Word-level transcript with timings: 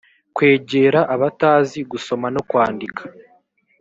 kwegera 0.35 0.99
abatazi 1.15 1.79
gusoma 1.91 2.27
no 2.35 2.41
kwandika 2.49 3.01